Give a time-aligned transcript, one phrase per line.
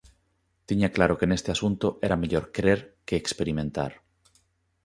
[0.67, 3.91] Tiña claro que neste asunto era mellor crer que experimentar.